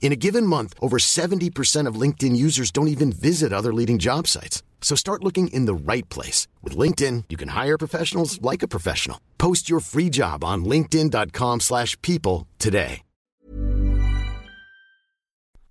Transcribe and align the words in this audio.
In 0.00 0.10
a 0.12 0.16
given 0.16 0.46
month, 0.46 0.74
over 0.80 0.96
70% 0.96 1.86
of 1.86 2.00
LinkedIn 2.00 2.34
users 2.34 2.70
don't 2.70 2.88
even 2.88 3.12
visit 3.12 3.52
other 3.52 3.74
leading 3.74 3.98
job 3.98 4.26
sites. 4.26 4.62
So 4.80 4.96
start 4.96 5.22
looking 5.22 5.48
in 5.48 5.66
the 5.66 5.74
right 5.74 6.08
place. 6.08 6.48
With 6.62 6.74
LinkedIn, 6.74 7.24
you 7.28 7.36
can 7.36 7.48
hire 7.48 7.76
professionals 7.76 8.40
like 8.40 8.62
a 8.62 8.68
professional. 8.68 9.20
Post 9.36 9.68
your 9.68 9.80
free 9.80 10.08
job 10.08 10.42
on 10.42 10.64
linkedin.com 10.64 11.60
slash 11.60 12.00
people 12.00 12.46
today. 12.58 13.02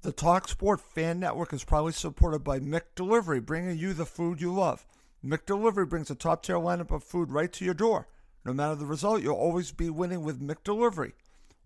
The 0.03 0.13
TalkSport 0.13 0.79
Fan 0.79 1.19
Network 1.19 1.51
is 1.51 1.65
proudly 1.65 1.91
supported 1.91 2.39
by 2.39 2.59
McDelivery, 2.59 3.45
bringing 3.45 3.77
you 3.77 3.93
the 3.93 4.05
food 4.05 4.39
you 4.39 4.53
love. 4.53 4.85
McDelivery 5.25 5.89
brings 5.89 6.09
a 6.09 6.15
top-tier 6.15 6.55
lineup 6.55 6.91
of 6.91 7.03
food 7.03 7.29
right 7.29 7.51
to 7.51 7.65
your 7.65 7.73
door. 7.73 8.07
No 8.45 8.53
matter 8.53 8.75
the 8.75 8.85
result, 8.85 9.21
you'll 9.21 9.35
always 9.35 9.73
be 9.73 9.89
winning 9.89 10.21
with 10.21 10.39
McDelivery. 10.39 11.11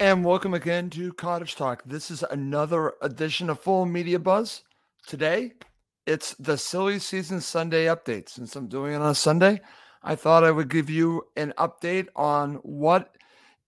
And 0.00 0.24
welcome 0.24 0.54
again 0.54 0.88
to 0.90 1.12
Cottage 1.12 1.56
Talk. 1.56 1.82
This 1.84 2.10
is 2.10 2.22
another 2.22 2.94
edition 3.02 3.50
of 3.50 3.60
Fulham 3.60 3.92
Media 3.92 4.18
Buzz. 4.18 4.62
Today, 5.06 5.52
it's 6.06 6.32
the 6.36 6.56
silly 6.56 6.98
season 6.98 7.42
Sunday 7.42 7.84
update. 7.84 8.30
Since 8.30 8.56
I'm 8.56 8.66
doing 8.66 8.94
it 8.94 9.02
on 9.02 9.10
a 9.10 9.14
Sunday, 9.14 9.60
I 10.02 10.16
thought 10.16 10.42
I 10.42 10.52
would 10.52 10.70
give 10.70 10.88
you 10.88 11.24
an 11.36 11.52
update 11.58 12.06
on 12.16 12.54
what 12.62 13.14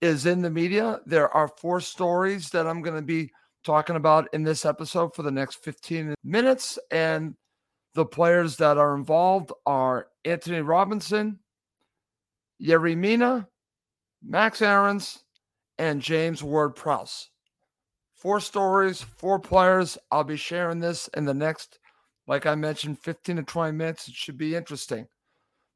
is 0.00 0.24
in 0.24 0.40
the 0.40 0.48
media. 0.48 1.00
There 1.04 1.28
are 1.36 1.48
four 1.48 1.82
stories 1.82 2.48
that 2.52 2.66
I'm 2.66 2.80
going 2.80 2.96
to 2.96 3.02
be 3.02 3.30
talking 3.62 3.96
about 3.96 4.32
in 4.32 4.42
this 4.42 4.64
episode 4.64 5.14
for 5.14 5.22
the 5.22 5.30
next 5.30 5.62
15 5.62 6.14
minutes. 6.24 6.78
And 6.90 7.34
the 7.92 8.06
players 8.06 8.56
that 8.56 8.78
are 8.78 8.94
involved 8.94 9.52
are 9.66 10.06
Antonee 10.24 10.60
Robinson, 10.60 11.40
Yerry 12.58 12.96
Mina, 12.96 13.48
Max 14.24 14.62
Aarons, 14.62 15.21
and 15.82 16.00
James 16.00 16.44
Ward 16.44 16.76
Prowse. 16.76 17.28
Four 18.14 18.38
stories, 18.38 19.02
four 19.02 19.40
players. 19.40 19.98
I'll 20.12 20.22
be 20.22 20.36
sharing 20.36 20.78
this 20.78 21.08
in 21.08 21.24
the 21.24 21.34
next, 21.34 21.80
like 22.28 22.46
I 22.46 22.54
mentioned, 22.54 23.00
15 23.00 23.36
to 23.36 23.42
20 23.42 23.76
minutes. 23.76 24.06
It 24.06 24.14
should 24.14 24.38
be 24.38 24.54
interesting. 24.54 25.08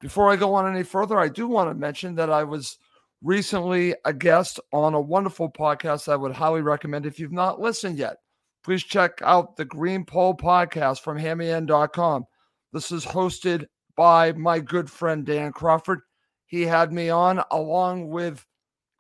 Before 0.01 0.31
I 0.31 0.37
go 0.37 0.55
on 0.55 0.73
any 0.73 0.85
further, 0.85 1.19
I 1.19 1.27
do 1.27 1.49
want 1.49 1.71
to 1.71 1.75
mention 1.75 2.15
that 2.15 2.31
I 2.31 2.45
was 2.45 2.79
recently 3.21 3.97
a 4.05 4.13
guest 4.13 4.61
on 4.73 4.95
a 4.95 5.01
wonderful 5.01 5.51
podcast 5.51 6.09
I 6.09 6.15
would 6.15 6.33
highly 6.33 6.63
recommend. 6.63 7.05
If 7.05 7.19
you've 7.19 7.33
not 7.33 7.61
listened 7.61 7.99
yet, 7.99 8.19
please 8.63 8.85
check 8.85 9.19
out 9.23 9.57
the 9.57 9.65
Green 9.65 10.05
Pole 10.05 10.37
podcast 10.37 11.01
from 11.01 11.19
hammyend.com. 11.19 12.27
This 12.73 12.93
is 12.93 13.05
hosted 13.05 13.67
by 13.97 14.31
my 14.35 14.61
good 14.61 14.89
friend 14.89 15.27
Dan 15.27 15.51
Crawford. 15.51 16.03
He 16.47 16.63
had 16.63 16.93
me 16.93 17.11
on 17.11 17.43
along 17.51 18.07
with 18.07 18.47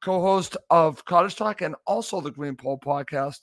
co 0.07 0.23
host 0.23 0.57
of 0.71 1.05
Cottage 1.05 1.35
Talk 1.35 1.63
and 1.63 1.75
also 1.85 2.21
the 2.21 2.31
Green 2.31 2.55
Pole 2.55 2.79
podcast, 2.79 3.39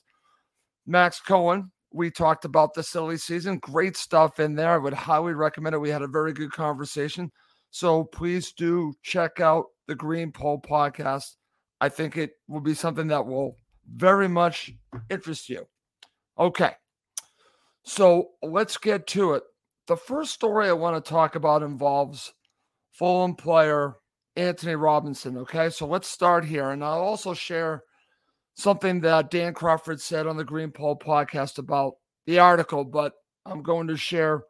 Max 0.88 1.20
Cohen. 1.20 1.70
We 1.92 2.10
talked 2.10 2.46
about 2.46 2.74
the 2.74 2.82
silly 2.82 3.18
season. 3.18 3.60
Great 3.60 3.98
stuff 3.98 4.40
in 4.40 4.56
there. 4.56 4.72
I 4.72 4.78
would 4.78 4.94
highly 4.94 5.34
recommend 5.34 5.76
it. 5.76 5.80
We 5.80 5.90
had 5.90 6.02
a 6.04 6.08
very 6.08 6.32
good 6.32 6.54
conversation. 6.54 7.30
So 7.70 8.06
please 8.06 8.54
do 8.54 8.94
check 9.04 9.42
out 9.42 9.66
the 9.90 9.96
Green 9.96 10.32
Pole 10.32 10.62
podcast. 10.62 11.36
I 11.82 11.90
think 11.90 12.16
it 12.16 12.32
will 12.48 12.62
be 12.62 12.76
something 12.76 13.08
that 13.08 13.26
will 13.26 13.58
very 13.94 14.30
much 14.30 14.72
interest 15.10 15.50
you. 15.50 15.66
Okay. 16.40 16.72
So 17.84 18.30
let's 18.42 18.78
get 18.78 19.06
to 19.08 19.34
it. 19.34 19.44
The 19.88 19.98
first 19.98 20.32
story 20.32 20.70
I 20.70 20.74
want 20.74 21.04
to 21.04 21.12
talk 21.12 21.36
about 21.36 21.62
involves 21.62 22.32
Fulham 22.94 23.36
player 23.36 23.98
Antonee 24.36 24.76
Robinson. 24.76 25.38
Okay, 25.38 25.70
so 25.70 25.86
let's 25.86 26.08
start 26.08 26.46
here. 26.46 26.72
And 26.72 26.84
I'll 26.84 27.02
also 27.02 27.34
share 27.34 27.84
something 28.56 29.02
that 29.02 29.32
Dan 29.32 29.54
Crawford 29.54 30.02
said 30.02 30.28
on 30.28 30.38
the 30.38 30.44
Green 30.44 30.72
Pole 30.72 30.98
podcast 30.98 31.58
about 31.58 31.94
the 32.26 32.40
article, 32.40 32.84
but 32.84 33.14
I'm 33.46 33.62
going 33.62 33.88
to 33.88 33.98
share 33.98 34.44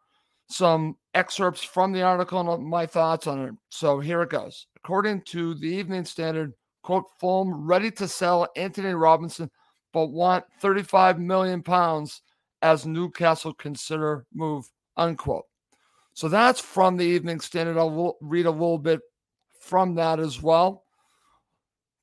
some 0.49 0.97
excerpts 1.13 1.63
from 1.63 1.91
the 1.91 2.01
article 2.01 2.53
and 2.53 2.65
my 2.65 2.85
thoughts 2.85 3.27
on 3.27 3.41
it. 3.41 3.53
So 3.69 3.99
here 3.99 4.21
it 4.21 4.29
goes. 4.29 4.67
According 4.77 5.23
to 5.27 5.55
the 5.55 5.67
Evening 5.67 6.05
Standard, 6.05 6.53
quote, 6.83 7.05
Fulham 7.19 7.65
ready 7.65 7.89
to 7.91 8.07
sell 8.07 8.47
Antonee 8.55 8.91
Robinson, 8.91 9.49
but 9.93 10.07
want 10.07 10.45
35 10.61 11.19
million 11.19 11.63
pounds 11.63 12.21
as 12.61 12.85
Newcastle 12.85 13.53
consider 13.53 14.25
move, 14.33 14.65
unquote. 14.97 15.45
So 16.13 16.27
that's 16.27 16.59
from 16.59 16.97
the 16.97 17.05
Evening 17.05 17.39
Standard. 17.39 17.77
I'll 17.77 18.17
read 18.21 18.45
a 18.45 18.51
little 18.51 18.77
bit 18.77 19.01
from 19.63 19.95
that 19.95 20.19
as 20.19 20.41
well. 20.41 20.83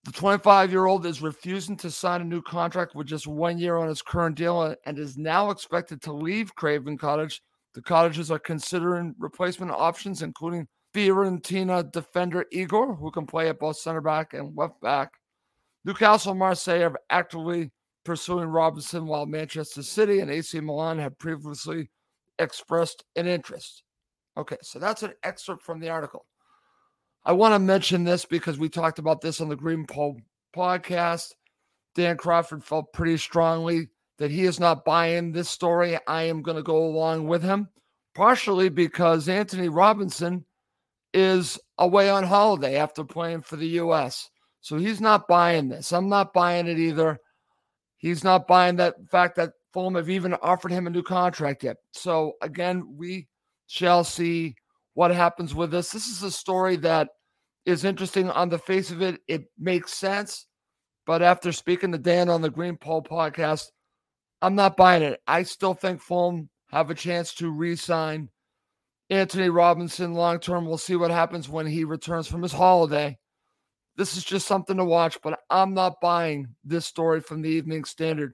The 0.05 0.13
25 0.13 0.71
year 0.71 0.87
old 0.87 1.05
is 1.05 1.21
refusing 1.21 1.77
to 1.79 1.91
sign 1.91 2.23
a 2.23 2.25
new 2.25 2.41
contract 2.41 2.95
with 2.95 3.07
just 3.07 3.27
one 3.27 3.59
year 3.59 3.77
on 3.77 3.89
his 3.89 4.01
current 4.01 4.37
deal 4.37 4.75
and 4.87 4.99
is 4.99 5.19
now 5.19 5.51
expected 5.51 6.01
to 6.03 6.13
leave 6.13 6.55
Craven 6.55 6.97
Cottage. 6.97 7.43
The 7.75 7.83
Cottagers 7.83 8.31
are 8.31 8.39
considering 8.39 9.15
replacement 9.19 9.73
options, 9.73 10.23
including 10.23 10.67
Fiorentina 10.95 11.93
defender 11.93 12.47
Igor, 12.51 12.95
who 12.97 13.11
can 13.11 13.27
play 13.27 13.49
at 13.49 13.61
both 13.61 13.77
center 13.77 14.01
back 14.01 14.33
and 14.33 14.57
left 14.57 14.81
back. 14.81 15.11
Newcastle 15.85 16.33
and 16.33 16.39
Marseille 16.39 16.83
are 16.83 16.99
actively 17.11 17.71
pursuing 18.05 18.49
Robinson, 18.49 19.07
while 19.07 19.27
Manchester 19.27 19.83
City 19.83 20.21
and 20.21 20.31
AC 20.31 20.59
Milan 20.61 20.99
have 20.99 21.19
previously 21.19 21.91
expressed 22.39 23.05
an 23.17 23.27
interest. 23.27 23.83
Okay, 24.37 24.57
so 24.63 24.79
that's 24.79 25.03
an 25.03 25.13
excerpt 25.23 25.63
from 25.63 25.79
the 25.79 25.91
article. 25.91 26.25
I 27.25 27.33
want 27.33 27.55
to 27.55 27.59
mention 27.59 28.05
this 28.05 28.25
because 28.25 28.59
we 28.59 28.69
talked 28.69 28.99
about 28.99 29.21
this 29.21 29.41
on 29.41 29.49
the 29.49 29.57
Green 29.57 29.87
Pole 29.87 30.17
podcast. 30.55 31.33
Dan 31.95 32.17
Crawford 32.17 32.65
felt 32.65 32.93
pretty 32.93 33.17
strongly 33.19 33.89
that 34.19 34.31
he 34.31 34.45
is 34.45 34.61
not 34.61 34.85
buying 34.85 35.33
this 35.33 35.51
story. 35.51 35.99
I 36.07 36.23
am 36.25 36.43
going 36.43 36.57
to 36.57 36.63
go 36.63 36.85
along 36.85 37.27
with 37.27 37.43
him, 37.43 37.69
partially 38.15 38.69
because 38.69 39.29
Antonee 39.29 39.69
Robinson 39.69 40.45
is 41.13 41.59
away 41.79 42.09
on 42.09 42.25
holiday 42.25 42.77
after 42.77 43.05
playing 43.05 43.43
for 43.43 43.57
the 43.57 43.69
U.S. 43.69 44.31
So 44.61 44.79
he's 44.79 45.01
not 45.01 45.29
buying 45.29 45.69
this. 45.69 45.93
I'm 45.93 46.09
not 46.09 46.33
buying 46.33 46.67
it 46.67 46.79
either. 46.79 47.19
He's 47.97 48.25
not 48.25 48.47
buying 48.47 48.77
that 48.77 48.95
fact 49.11 49.37
that 49.37 49.53
Fulham 49.73 49.95
have 49.95 50.09
even 50.11 50.35
offered 50.35 50.73
him 50.73 50.87
a 50.87 50.91
new 50.91 51.03
contract 51.03 51.65
yet. 51.65 51.77
So 51.93 52.33
again, 52.41 52.95
we 52.97 53.29
shall 53.67 54.05
see 54.05 54.55
what 54.95 55.11
happens 55.11 55.55
with 55.55 55.71
this. 55.71 55.91
This 55.91 56.07
is 56.07 56.23
a 56.23 56.31
story 56.31 56.77
that 56.77 57.09
is 57.67 57.85
interesting 57.85 58.31
on 58.31 58.49
the 58.49 58.59
face 58.59 58.91
of 58.91 59.03
it. 59.03 59.21
It 59.29 59.45
makes 59.59 59.93
sense. 59.93 60.47
But 61.07 61.23
after 61.23 61.53
speaking 61.53 61.93
to 61.93 61.99
Dan 61.99 62.29
on 62.29 62.43
the 62.43 62.51
Green 62.51 62.77
Pole 62.77 63.03
podcast, 63.03 63.67
I'm 64.43 64.55
not 64.55 64.77
buying 64.77 65.03
it. 65.03 65.21
I 65.27 65.43
still 65.43 65.75
think 65.75 66.01
Fulham 66.01 66.49
have 66.71 66.91
a 66.91 66.95
chance 66.95 67.35
to 67.35 67.51
re 67.51 67.77
sign 67.77 68.29
Antonee 69.11 69.49
Robinson 69.49 70.15
long 70.15 70.39
term. 70.39 70.67
We'll 70.67 70.79
see 70.79 70.97
what 70.97 71.11
happens 71.11 71.49
when 71.49 71.67
he 71.67 71.85
returns 71.85 72.27
from 72.27 72.43
his 72.43 72.53
holiday. 72.53 73.19
This 73.97 74.17
is 74.17 74.25
just 74.25 74.47
something 74.47 74.77
to 74.77 74.85
watch, 74.85 75.19
but 75.23 75.41
I'm 75.51 75.75
not 75.75 76.01
buying 76.01 76.55
this 76.65 76.87
story 76.87 77.21
from 77.21 77.43
the 77.43 77.51
Evening 77.51 77.85
Standard. 77.85 78.33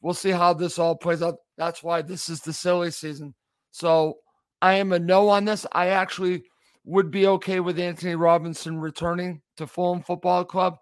We'll 0.00 0.14
see 0.14 0.30
how 0.30 0.54
this 0.54 0.78
all 0.78 0.96
plays 0.96 1.22
out. 1.22 1.36
That's 1.58 1.82
why 1.82 2.02
this 2.02 2.28
is 2.28 2.40
the 2.40 2.52
silly 2.52 2.90
season. 2.92 3.34
So 3.72 4.18
I 4.62 4.74
am 4.74 4.92
a 4.92 4.98
no 4.98 5.28
on 5.28 5.44
this. 5.44 5.66
I 5.72 5.88
actually 5.88 6.44
would 6.84 7.10
be 7.10 7.26
okay 7.26 7.60
with 7.60 7.78
Antonee 7.78 8.14
Robinson 8.14 8.78
returning 8.78 9.42
to 9.56 9.66
Fulham 9.66 10.02
Football 10.02 10.44
Club. 10.44 10.78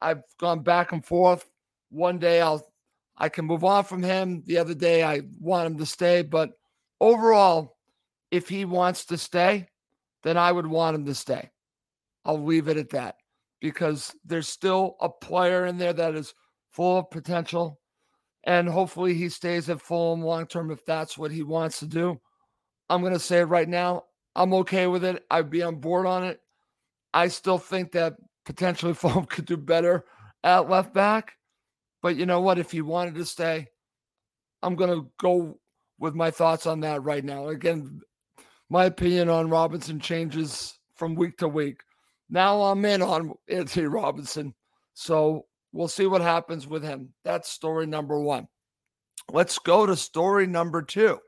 I've 0.00 0.22
gone 0.38 0.62
back 0.62 0.92
and 0.92 1.04
forth. 1.04 1.48
One 1.90 2.18
day 2.18 2.40
I'll 2.40 2.66
I 3.18 3.28
can 3.30 3.46
move 3.46 3.64
on 3.64 3.84
from 3.84 4.02
him. 4.02 4.42
The 4.46 4.58
other 4.58 4.74
day 4.74 5.02
I 5.02 5.22
want 5.40 5.66
him 5.66 5.78
to 5.78 5.86
stay, 5.86 6.20
but 6.22 6.50
overall, 7.00 7.76
if 8.30 8.48
he 8.48 8.64
wants 8.66 9.06
to 9.06 9.16
stay, 9.16 9.68
then 10.22 10.36
I 10.36 10.52
would 10.52 10.66
want 10.66 10.96
him 10.96 11.06
to 11.06 11.14
stay. 11.14 11.50
I'll 12.24 12.42
leave 12.42 12.68
it 12.68 12.76
at 12.76 12.90
that 12.90 13.16
because 13.60 14.14
there's 14.24 14.48
still 14.48 14.96
a 15.00 15.08
player 15.08 15.64
in 15.66 15.78
there 15.78 15.94
that 15.94 16.14
is 16.14 16.34
full 16.72 16.98
of 16.98 17.10
potential. 17.10 17.80
And 18.44 18.68
hopefully 18.68 19.14
he 19.14 19.28
stays 19.28 19.70
at 19.70 19.80
Fulham 19.80 20.22
long 20.22 20.46
term 20.46 20.70
if 20.70 20.84
that's 20.84 21.16
what 21.16 21.30
he 21.30 21.42
wants 21.42 21.78
to 21.78 21.86
do. 21.86 22.20
I'm 22.88 23.00
going 23.00 23.12
to 23.12 23.18
say 23.18 23.40
it 23.40 23.44
right 23.44 23.68
now. 23.68 24.04
I'm 24.34 24.52
okay 24.54 24.86
with 24.86 25.04
it. 25.04 25.24
I'd 25.30 25.50
be 25.50 25.62
on 25.62 25.76
board 25.76 26.06
on 26.06 26.24
it. 26.24 26.40
I 27.14 27.28
still 27.28 27.58
think 27.58 27.92
that 27.92 28.16
potentially 28.44 28.94
Fulham 28.94 29.24
could 29.24 29.46
do 29.46 29.56
better 29.56 30.04
at 30.44 30.68
left 30.68 30.92
back. 30.92 31.32
But 32.02 32.16
you 32.16 32.26
know 32.26 32.40
what? 32.40 32.58
If 32.58 32.70
he 32.70 32.82
wanted 32.82 33.14
to 33.16 33.24
stay, 33.24 33.68
I'm 34.62 34.76
going 34.76 34.90
to 34.90 35.10
go 35.18 35.58
with 35.98 36.14
my 36.14 36.30
thoughts 36.30 36.66
on 36.66 36.80
that 36.80 37.02
right 37.02 37.24
now. 37.24 37.48
Again, 37.48 38.00
my 38.68 38.84
opinion 38.84 39.28
on 39.28 39.50
Robinson 39.50 39.98
changes 39.98 40.78
from 40.94 41.14
week 41.14 41.38
to 41.38 41.48
week. 41.48 41.80
Now 42.28 42.62
I'm 42.62 42.84
in 42.84 43.02
on 43.02 43.34
Antonee 43.48 43.86
Robinson. 43.86 44.54
So 44.94 45.46
we'll 45.72 45.88
see 45.88 46.06
what 46.06 46.20
happens 46.20 46.66
with 46.66 46.82
him. 46.82 47.12
That's 47.24 47.50
story 47.50 47.86
number 47.86 48.20
one. 48.20 48.48
Let's 49.32 49.58
go 49.58 49.86
to 49.86 49.96
story 49.96 50.46
number 50.46 50.82
two. 50.82 51.18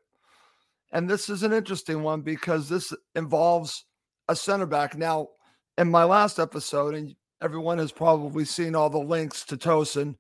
And 0.92 1.08
this 1.08 1.28
is 1.28 1.42
an 1.42 1.52
interesting 1.52 2.02
one 2.02 2.22
because 2.22 2.68
this 2.68 2.94
involves 3.14 3.84
a 4.28 4.36
center 4.36 4.66
back. 4.66 4.96
Now, 4.96 5.28
in 5.76 5.90
my 5.90 6.04
last 6.04 6.38
episode, 6.38 6.94
and 6.94 7.14
everyone 7.42 7.78
has 7.78 7.92
probably 7.92 8.44
seen 8.44 8.74
all 8.74 8.90
the 8.90 8.98
links 8.98 9.44
to 9.46 9.56
Tosin, 9.56 10.16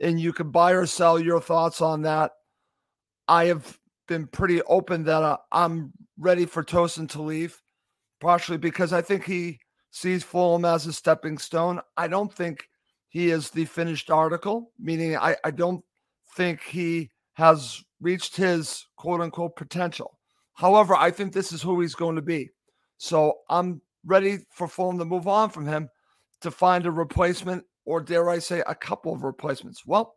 and 0.00 0.20
you 0.20 0.32
can 0.32 0.50
buy 0.50 0.72
or 0.72 0.86
sell 0.86 1.18
your 1.18 1.40
thoughts 1.40 1.80
on 1.80 2.02
that. 2.02 2.32
I 3.28 3.46
have 3.46 3.78
been 4.08 4.26
pretty 4.26 4.62
open 4.62 5.04
that 5.04 5.22
uh, 5.22 5.36
I'm 5.50 5.92
ready 6.18 6.46
for 6.46 6.62
Tosin 6.62 7.08
to 7.10 7.22
leave, 7.22 7.60
partially 8.20 8.58
because 8.58 8.92
I 8.92 9.02
think 9.02 9.24
he 9.24 9.58
sees 9.90 10.24
Fulham 10.24 10.64
as 10.64 10.86
a 10.86 10.92
stepping 10.92 11.38
stone. 11.38 11.80
I 11.96 12.08
don't 12.08 12.32
think 12.32 12.68
he 13.08 13.30
is 13.30 13.50
the 13.50 13.64
finished 13.66 14.10
article, 14.10 14.72
meaning 14.78 15.16
I, 15.16 15.36
I 15.44 15.50
don't 15.50 15.84
think 16.34 16.62
he 16.62 17.10
has 17.42 17.82
reached 18.00 18.36
his 18.36 18.86
quote 18.96 19.20
unquote 19.20 19.56
potential. 19.56 20.16
However, 20.54 20.94
I 20.94 21.10
think 21.10 21.32
this 21.32 21.50
is 21.50 21.60
who 21.60 21.80
he's 21.80 21.96
going 21.96 22.14
to 22.14 22.22
be. 22.22 22.50
So 22.98 23.38
I'm 23.50 23.82
ready 24.06 24.38
for 24.52 24.68
Fulham 24.68 24.96
to 24.98 25.04
move 25.04 25.26
on 25.26 25.50
from 25.50 25.66
him 25.66 25.88
to 26.42 26.52
find 26.52 26.86
a 26.86 26.90
replacement, 26.92 27.64
or 27.84 28.00
dare 28.00 28.30
I 28.30 28.38
say, 28.38 28.62
a 28.68 28.76
couple 28.76 29.12
of 29.12 29.24
replacements. 29.24 29.84
Well, 29.84 30.14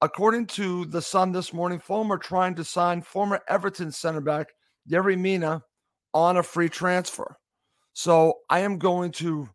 according 0.00 0.46
to 0.46 0.86
The 0.86 1.02
Sun 1.02 1.32
this 1.32 1.52
morning, 1.52 1.78
Fulham 1.78 2.10
are 2.10 2.18
trying 2.18 2.54
to 2.54 2.64
sign 2.64 3.02
former 3.02 3.40
Everton 3.46 3.92
center 3.92 4.22
back 4.22 4.46
Yerry 4.90 5.18
Mina 5.18 5.62
on 6.14 6.38
a 6.38 6.42
free 6.42 6.70
transfer. 6.70 7.36
So 7.92 8.38
I 8.48 8.60
am 8.60 8.78
going 8.78 9.12
to 9.12 9.50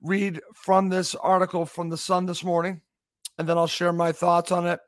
read 0.00 0.40
from 0.54 0.88
this 0.88 1.14
article 1.14 1.66
from 1.66 1.90
The 1.90 1.98
Sun 1.98 2.24
this 2.24 2.42
morning, 2.42 2.80
and 3.36 3.46
then 3.46 3.58
I'll 3.58 3.66
share 3.66 3.92
my 3.92 4.12
thoughts 4.12 4.50
on 4.50 4.66
it. 4.66 4.80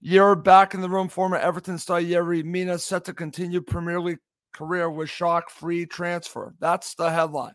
You're 0.00 0.36
back 0.36 0.74
in 0.74 0.80
the 0.80 0.88
room. 0.88 1.08
Former 1.08 1.36
Everton 1.36 1.78
star 1.78 2.00
Yerry 2.00 2.44
Mina 2.44 2.78
set 2.78 3.04
to 3.04 3.14
continue 3.14 3.60
Premier 3.60 4.00
League 4.00 4.18
career 4.52 4.90
with 4.90 5.10
shock 5.10 5.50
free 5.50 5.86
transfer. 5.86 6.54
That's 6.60 6.94
the 6.94 7.10
headline. 7.10 7.54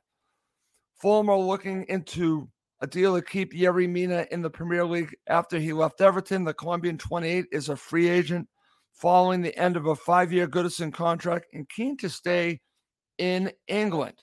Fulham 1.01 1.29
are 1.29 1.37
looking 1.37 1.85
into 1.87 2.49
a 2.81 2.87
deal 2.87 3.15
to 3.15 3.21
keep 3.21 3.53
Yerry 3.53 3.89
Mina 3.89 4.25
in 4.31 4.41
the 4.41 4.49
Premier 4.49 4.85
League 4.85 5.15
after 5.27 5.59
he 5.59 5.73
left 5.73 6.01
Everton. 6.01 6.43
The 6.43 6.53
Colombian 6.53 6.97
28 6.97 7.45
is 7.51 7.69
a 7.69 7.75
free 7.75 8.09
agent 8.09 8.47
following 8.93 9.41
the 9.41 9.57
end 9.57 9.77
of 9.77 9.87
a 9.87 9.95
five 9.95 10.31
year 10.31 10.47
Goodison 10.47 10.93
contract 10.93 11.47
and 11.53 11.69
keen 11.69 11.97
to 11.97 12.09
stay 12.09 12.59
in 13.17 13.51
England. 13.67 14.15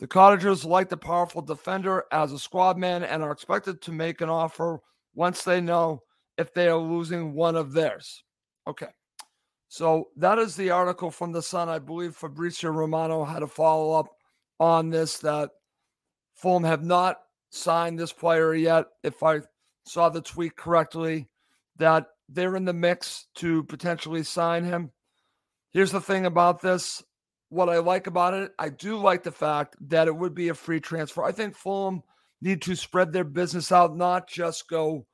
The 0.00 0.06
Cottagers 0.06 0.64
like 0.64 0.88
the 0.88 0.96
powerful 0.96 1.42
defender 1.42 2.04
as 2.10 2.32
a 2.32 2.38
squad 2.38 2.76
man 2.76 3.04
and 3.04 3.22
are 3.22 3.30
expected 3.30 3.80
to 3.82 3.92
make 3.92 4.20
an 4.20 4.28
offer 4.28 4.80
once 5.14 5.44
they 5.44 5.60
know 5.60 6.02
if 6.42 6.52
they 6.52 6.68
are 6.68 6.76
losing 6.76 7.34
one 7.34 7.56
of 7.56 7.72
theirs. 7.72 8.24
Okay. 8.66 8.88
So 9.68 10.08
that 10.16 10.38
is 10.38 10.56
the 10.56 10.70
article 10.70 11.10
from 11.10 11.32
The 11.32 11.40
Sun. 11.40 11.68
I 11.68 11.78
believe 11.78 12.14
Fabrizio 12.14 12.70
Romano 12.70 13.24
had 13.24 13.42
a 13.42 13.46
follow 13.46 13.98
up 13.98 14.08
on 14.60 14.90
this 14.90 15.18
that 15.18 15.50
Fulham 16.34 16.64
have 16.64 16.84
not 16.84 17.20
signed 17.50 17.98
this 17.98 18.12
player 18.12 18.54
yet. 18.54 18.86
If 19.02 19.22
I 19.22 19.40
saw 19.86 20.08
the 20.08 20.20
tweet 20.20 20.56
correctly, 20.56 21.28
that 21.76 22.08
they're 22.28 22.56
in 22.56 22.64
the 22.64 22.72
mix 22.72 23.26
to 23.36 23.62
potentially 23.64 24.24
sign 24.24 24.64
him. 24.64 24.90
Here's 25.70 25.92
the 25.92 26.00
thing 26.00 26.26
about 26.26 26.60
this 26.60 27.02
what 27.48 27.68
I 27.68 27.78
like 27.78 28.06
about 28.06 28.32
it, 28.32 28.50
I 28.58 28.70
do 28.70 28.96
like 28.96 29.22
the 29.22 29.30
fact 29.30 29.76
that 29.88 30.08
it 30.08 30.16
would 30.16 30.34
be 30.34 30.48
a 30.48 30.54
free 30.54 30.80
transfer. 30.80 31.22
I 31.22 31.32
think 31.32 31.54
Fulham 31.54 32.02
need 32.40 32.62
to 32.62 32.74
spread 32.74 33.12
their 33.12 33.24
business 33.24 33.70
out, 33.70 33.94
not 33.94 34.26
just 34.26 34.68
go 34.68 35.06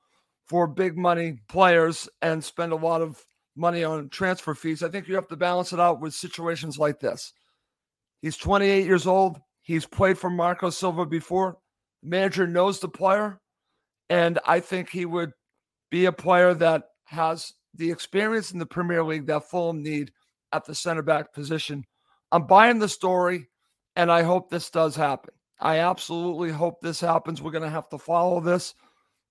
for 0.48 0.66
big 0.66 0.96
money 0.96 1.38
players 1.48 2.08
and 2.22 2.42
spend 2.42 2.72
a 2.72 2.76
lot 2.76 3.02
of 3.02 3.24
money 3.56 3.84
on 3.84 4.08
transfer 4.08 4.54
fees. 4.54 4.82
I 4.82 4.88
think 4.88 5.08
you 5.08 5.14
have 5.14 5.28
to 5.28 5.36
balance 5.36 5.72
it 5.72 5.80
out 5.80 6.00
with 6.00 6.14
situations 6.14 6.78
like 6.78 7.00
this. 7.00 7.32
He's 8.22 8.36
28 8.36 8.86
years 8.86 9.06
old. 9.06 9.38
He's 9.62 9.86
played 9.86 10.18
for 10.18 10.30
Marco 10.30 10.70
Silva 10.70 11.04
before. 11.04 11.58
The 12.02 12.08
manager 12.08 12.46
knows 12.46 12.80
the 12.80 12.88
player. 12.88 13.40
And 14.08 14.38
I 14.46 14.60
think 14.60 14.88
he 14.88 15.04
would 15.04 15.32
be 15.90 16.06
a 16.06 16.12
player 16.12 16.54
that 16.54 16.84
has 17.04 17.52
the 17.74 17.90
experience 17.90 18.52
in 18.52 18.58
the 18.58 18.66
Premier 18.66 19.04
League 19.04 19.26
that 19.26 19.50
Fulham 19.50 19.82
need 19.82 20.12
at 20.52 20.64
the 20.64 20.74
center 20.74 21.02
back 21.02 21.32
position. 21.34 21.84
I'm 22.32 22.46
buying 22.46 22.78
the 22.78 22.88
story, 22.88 23.48
and 23.96 24.10
I 24.10 24.22
hope 24.22 24.48
this 24.48 24.70
does 24.70 24.96
happen. 24.96 25.34
I 25.60 25.78
absolutely 25.78 26.50
hope 26.50 26.80
this 26.80 27.00
happens. 27.00 27.42
We're 27.42 27.50
going 27.50 27.64
to 27.64 27.70
have 27.70 27.88
to 27.90 27.98
follow 27.98 28.40
this 28.40 28.74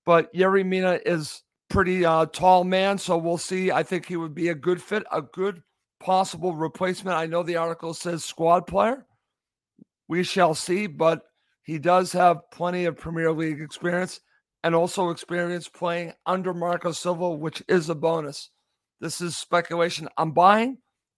but 0.07 0.33
Yerry 0.33 0.65
Mina 0.65 1.01
is 1.05 1.43
pretty 1.69 2.05
uh, 2.05 2.27
tall 2.27 2.63
man, 2.63 2.97
so 2.97 3.17
we'll 3.17 3.37
see. 3.37 3.73
I 3.73 3.83
think 3.83 4.05
he 4.05 4.15
would 4.15 4.33
be 4.33 4.47
a 4.47 4.55
good 4.55 4.81
fit, 4.81 5.03
a 5.11 5.21
good 5.21 5.61
possible 5.99 6.55
replacement. 6.55 7.17
I 7.17 7.25
know 7.25 7.43
the 7.43 7.57
article 7.57 7.93
says 7.93 8.23
squad 8.23 8.67
player. 8.67 9.05
We 10.07 10.23
shall 10.23 10.55
see, 10.55 10.87
but 10.87 11.23
he 11.63 11.77
does 11.77 12.13
have 12.13 12.49
plenty 12.53 12.85
of 12.85 12.95
Premier 12.95 13.33
League 13.33 13.59
experience 13.59 14.21
and 14.63 14.73
also 14.73 15.09
experience 15.09 15.67
playing 15.67 16.13
under 16.25 16.53
Marco 16.53 16.93
Silva, 16.93 17.29
which 17.31 17.61
is 17.67 17.89
a 17.89 17.95
bonus. 17.95 18.49
This 19.01 19.19
is 19.19 19.35
speculation. 19.35 20.07
I'm 20.17 20.31
buying, 20.31 20.77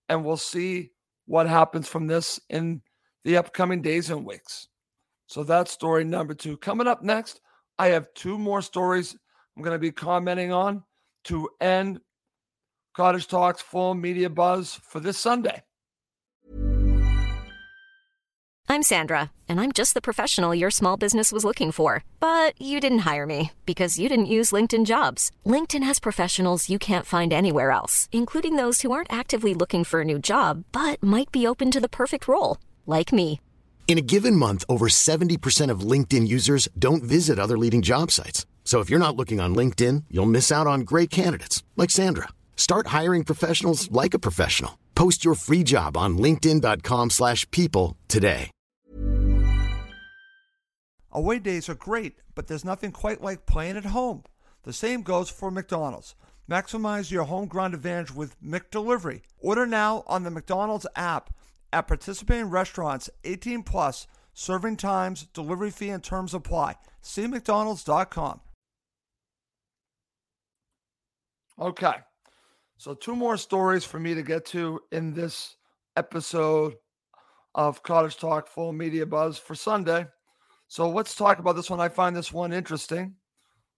and 0.10 0.26
we'll 0.26 0.36
see 0.36 0.94
what 1.28 1.48
happens 1.48 1.88
from 1.88 2.08
this 2.08 2.40
in 2.50 2.82
the 3.24 3.38
upcoming 3.38 3.84
days 3.84 4.10
and 4.10 4.26
weeks. 4.26 4.68
So 5.28 5.44
that's 5.44 5.70
story 5.72 6.06
number 6.06 6.34
two. 6.34 6.58
Coming 6.58 6.88
up 6.88 7.04
next, 7.04 7.40
I 7.80 7.88
have 7.88 8.14
two 8.14 8.38
more 8.38 8.62
stories 8.62 9.16
I'm 9.56 9.64
going 9.64 9.74
to 9.74 9.80
be 9.80 9.92
commenting 9.92 10.52
on 10.52 10.84
to 11.26 11.50
end 11.62 12.02
Cottage 12.94 13.28
Talks 13.28 13.62
Fulham 13.62 14.02
media 14.02 14.30
buzz 14.30 14.76
for 14.84 15.00
this 15.00 15.18
Sunday. 15.18 15.64
I'm 18.72 18.84
Sandra, 18.84 19.32
and 19.48 19.60
I'm 19.60 19.72
just 19.72 19.94
the 19.94 20.02
professional 20.02 20.54
your 20.54 20.70
small 20.70 20.98
business 20.98 21.32
was 21.32 21.46
looking 21.46 21.72
for. 21.72 22.04
But 22.20 22.62
you 22.62 22.82
didn't 22.82 23.00
hire 23.00 23.26
me 23.26 23.52
because 23.66 23.98
you 23.98 24.10
didn't 24.10 24.36
use 24.38 24.52
LinkedIn 24.52 24.86
jobs. 24.86 25.32
LinkedIn 25.46 25.84
has 25.84 26.00
professionals 26.00 26.70
you 26.70 26.78
can't 26.80 27.06
find 27.06 27.32
anywhere 27.32 27.72
else, 27.72 28.10
including 28.12 28.58
those 28.58 28.82
who 28.82 28.92
aren't 28.92 29.12
actively 29.12 29.54
looking 29.54 29.86
for 29.86 30.02
a 30.02 30.06
new 30.06 30.20
job 30.20 30.66
but 30.74 31.02
might 31.02 31.32
be 31.32 31.48
open 31.48 31.72
to 31.72 31.80
the 31.80 31.90
perfect 31.90 32.28
role, 32.28 32.58
like 32.86 33.14
me. 33.14 33.40
In 33.90 33.98
a 33.98 34.02
given 34.02 34.36
month, 34.36 34.64
over 34.70 34.88
70% 34.88 35.72
of 35.72 35.80
LinkedIn 35.80 36.28
users 36.28 36.68
don't 36.78 37.02
visit 37.02 37.40
other 37.40 37.58
leading 37.58 37.82
job 37.82 38.12
sites. 38.12 38.46
So 38.64 38.82
if 38.82 38.90
you're 38.92 39.00
not 39.00 39.16
looking 39.16 39.40
on 39.40 39.56
LinkedIn, 39.56 40.04
you'll 40.12 40.28
miss 40.28 40.52
out 40.52 40.68
on 40.68 40.82
great 40.82 41.10
candidates 41.10 41.64
like 41.76 41.90
Sandra. 41.90 42.28
Start 42.56 42.86
hiring 42.88 43.24
professionals 43.24 43.90
like 43.90 44.14
a 44.14 44.20
professional. 44.20 44.78
Post 44.94 45.26
your 45.26 45.34
free 45.34 45.64
job 45.64 45.98
on 45.98 46.20
linkedin.com/people 46.20 47.98
today. 48.08 48.52
Away 51.12 51.40
days 51.40 51.68
are 51.68 51.74
great, 51.90 52.22
but 52.36 52.46
there's 52.46 52.64
nothing 52.64 52.92
quite 52.92 53.22
like 53.22 53.48
playing 53.48 53.78
at 53.78 53.86
home. 53.86 54.22
The 54.66 54.74
same 54.74 55.02
goes 55.02 55.32
for 55.32 55.50
McDonald's. 55.50 56.14
Maximize 56.48 57.10
your 57.10 57.24
home 57.24 57.48
ground 57.48 57.74
advantage 57.74 58.14
with 58.14 58.40
McDelivery. 58.40 59.22
Order 59.40 59.66
now 59.66 60.04
on 60.06 60.22
the 60.24 60.30
McDonald's 60.30 60.86
app 60.96 61.32
at 61.72 61.88
participating 61.88 62.50
restaurants 62.50 63.10
18 63.24 63.64
plus 63.64 64.08
serving 64.34 64.78
times 64.78 65.28
delivery 65.34 65.72
fee 65.72 65.90
and 65.90 66.04
terms 66.04 66.34
apply 66.34 66.76
see 67.02 67.24
mcdonalds.com 67.24 68.40
okay 71.60 71.96
so 72.78 72.94
two 72.94 73.16
more 73.16 73.36
stories 73.36 73.84
for 73.84 74.00
me 74.00 74.14
to 74.16 74.24
get 74.24 74.46
to 74.48 74.80
in 74.92 75.14
this 75.14 75.58
episode 75.98 76.76
of 77.56 77.84
Cottage 77.84 78.18
Talk 78.18 78.48
Fulham 78.48 78.78
Media 78.78 79.06
Buzz 79.06 79.38
for 79.38 79.56
Sunday. 79.56 80.06
So 80.68 80.90
let's 80.90 81.16
talk 81.16 81.40
about 81.40 81.56
this 81.56 81.70
one. 81.70 81.80
I 81.82 81.90
find 81.90 82.16
this 82.16 82.32
one 82.32 82.54
interesting. 82.54 83.16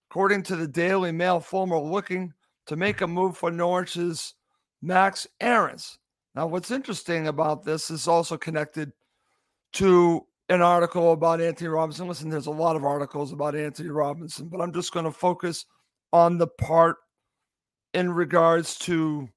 According 0.09 0.43
to 0.43 0.55
the 0.55 0.67
Daily 0.67 1.11
Mail, 1.11 1.43
are 1.51 1.81
looking 1.81 2.33
to 2.67 2.75
make 2.75 3.01
a 3.01 3.07
move 3.07 3.37
for 3.37 3.49
Norwich's 3.49 4.35
Max 4.81 5.25
Aarons. 5.39 5.97
Now, 6.35 6.47
what's 6.47 6.71
interesting 6.71 7.27
about 7.27 7.63
this 7.63 7.91
is 7.91 8.07
also 8.07 8.37
connected 8.37 8.91
to 9.73 10.25
an 10.49 10.61
article 10.61 11.13
about 11.13 11.41
Antonee 11.41 11.69
Robinson. 11.69 12.07
Listen, 12.07 12.29
there's 12.29 12.47
a 12.47 12.51
lot 12.51 12.75
of 12.75 12.83
articles 12.83 13.31
about 13.31 13.55
Antonee 13.55 13.89
Robinson, 13.89 14.47
but 14.47 14.61
I'm 14.61 14.73
just 14.73 14.93
going 14.93 15.05
to 15.05 15.11
focus 15.11 15.65
on 16.13 16.37
the 16.37 16.47
part 16.47 16.97
in 17.93 18.11
regards 18.11 18.77
to 18.79 19.27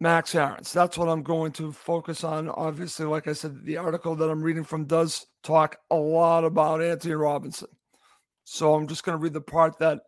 Max 0.00 0.34
Aarons. 0.34 0.72
That's 0.72 0.96
what 0.96 1.08
I'm 1.08 1.22
going 1.22 1.52
to 1.52 1.72
focus 1.72 2.24
on. 2.24 2.48
Obviously, 2.48 3.06
like 3.06 3.28
I 3.28 3.32
said, 3.32 3.64
the 3.64 3.76
article 3.76 4.14
that 4.16 4.30
I'm 4.30 4.42
reading 4.42 4.64
from 4.64 4.84
does 4.84 5.26
talk 5.42 5.76
a 5.90 5.96
lot 5.96 6.44
about 6.44 6.82
Antonee 6.82 7.14
Robinson. 7.14 7.68
So 8.44 8.74
I'm 8.74 8.86
just 8.86 9.04
going 9.04 9.18
to 9.18 9.22
read 9.22 9.34
the 9.34 9.40
part 9.40 9.78
that 9.78 10.00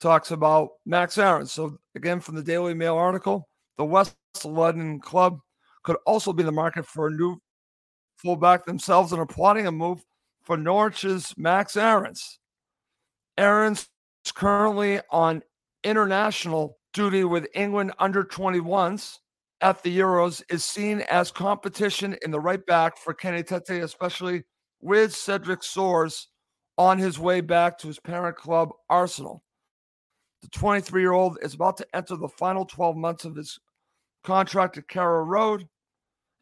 talks 0.00 0.30
about 0.30 0.70
Max 0.86 1.18
Aarons. 1.18 1.52
So 1.52 1.78
again, 1.94 2.20
from 2.20 2.36
the 2.36 2.42
Daily 2.42 2.74
Mail 2.74 2.96
article, 2.96 3.48
the 3.76 3.84
West 3.84 4.16
London 4.44 5.00
club 5.00 5.40
could 5.88 5.96
also 6.04 6.34
be 6.34 6.42
the 6.42 6.52
market 6.52 6.84
for 6.84 7.06
a 7.06 7.10
new 7.10 7.40
fullback 8.16 8.66
themselves 8.66 9.10
and 9.10 9.22
are 9.22 9.26
plotting 9.26 9.66
a 9.66 9.72
move 9.72 10.04
for 10.42 10.54
Norwich's 10.58 11.32
Max 11.38 11.78
Aarons. 11.78 12.40
Aarons 13.38 13.88
is 14.22 14.30
currently 14.32 15.00
on 15.10 15.42
international 15.84 16.76
duty 16.92 17.24
with 17.24 17.46
England 17.54 17.94
under 17.98 18.22
21s 18.22 19.16
at 19.62 19.82
the 19.82 19.98
Euros 19.98 20.42
is 20.50 20.62
seen 20.62 21.00
as 21.10 21.30
competition 21.30 22.14
in 22.22 22.30
the 22.30 22.38
right 22.38 22.64
back 22.66 22.98
for 22.98 23.14
Kenny 23.14 23.42
Tete, 23.42 23.82
especially 23.82 24.44
with 24.82 25.14
Cedric 25.14 25.62
Soares 25.62 26.26
on 26.76 26.98
his 26.98 27.18
way 27.18 27.40
back 27.40 27.78
to 27.78 27.86
his 27.86 27.98
parent 27.98 28.36
club, 28.36 28.68
Arsenal. 28.90 29.42
The 30.42 30.48
23 30.48 31.00
year 31.00 31.12
old 31.12 31.38
is 31.40 31.54
about 31.54 31.78
to 31.78 31.86
enter 31.94 32.16
the 32.16 32.28
final 32.28 32.66
12 32.66 32.94
months 32.94 33.24
of 33.24 33.34
his 33.34 33.58
contract 34.22 34.76
at 34.76 34.86
Carrow 34.86 35.24
Road, 35.24 35.66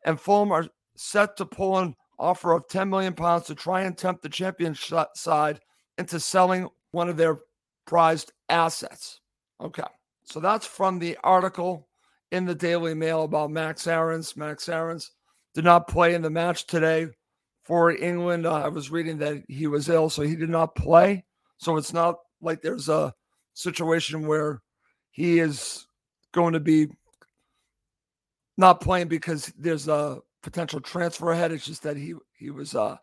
and 0.06 0.18
Fulham 0.18 0.52
are 0.52 0.66
set 0.96 1.36
to 1.36 1.44
pull 1.44 1.76
an 1.78 1.94
offer 2.18 2.52
of 2.52 2.68
10 2.68 2.88
million 2.88 3.12
pounds 3.12 3.44
to 3.46 3.54
try 3.54 3.82
and 3.82 3.98
tempt 3.98 4.22
the 4.22 4.28
champion 4.28 4.75
side 5.14 5.60
into 5.98 6.18
selling 6.18 6.68
one 6.92 7.10
of 7.10 7.18
their 7.18 7.40
prized 7.86 8.32
assets. 8.48 9.20
Okay, 9.60 9.82
so 10.25 10.40
that's 10.40 10.66
from 10.66 10.98
the 10.98 11.18
article 11.22 11.88
in 12.30 12.46
the 12.46 12.54
Daily 12.54 12.94
Mail 12.94 13.25
about 13.25 13.50
Max 13.50 13.86
Aarons. 13.86 14.36
Max 14.36 14.68
Aarons 14.68 15.10
did 15.54 15.64
not 15.64 15.88
play 15.88 16.14
in 16.14 16.22
the 16.22 16.30
match 16.30 16.66
today 16.66 17.08
for 17.64 17.90
England. 17.90 18.46
Uh, 18.46 18.54
I 18.54 18.68
was 18.68 18.90
reading 18.90 19.18
that 19.18 19.42
he 19.48 19.66
was 19.66 19.88
ill, 19.88 20.08
so 20.08 20.22
he 20.22 20.36
did 20.36 20.50
not 20.50 20.75
play. 20.75 21.25
So 21.58 21.76
it's 21.76 21.92
not 21.92 22.16
like 22.40 22.62
there's 22.62 22.88
a 22.88 23.12
situation 23.54 24.26
where 24.26 24.62
he 25.10 25.40
is 25.40 25.86
going 26.32 26.52
to 26.52 26.60
be 26.60 26.88
not 28.56 28.80
playing 28.80 29.08
because 29.08 29.52
there's 29.58 29.88
a 29.88 30.20
potential 30.42 30.80
transfer 30.80 31.32
ahead. 31.32 31.52
It's 31.52 31.66
just 31.66 31.82
that 31.82 31.96
he 31.96 32.14
he 32.38 32.50
was 32.50 32.75
uh, 32.75 32.96